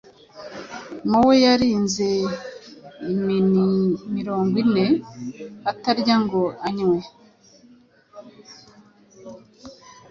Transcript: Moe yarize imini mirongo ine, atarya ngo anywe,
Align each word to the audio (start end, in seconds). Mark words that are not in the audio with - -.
Moe 1.09 1.33
yarize 1.43 2.11
imini 3.11 3.65
mirongo 4.15 4.53
ine, 4.63 4.85
atarya 5.71 6.15
ngo 6.23 6.41
anywe, 6.67 6.99